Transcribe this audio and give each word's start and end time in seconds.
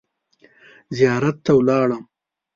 زیارت 0.97 1.37
ته 1.45 1.51
ولاړم. 1.57 2.03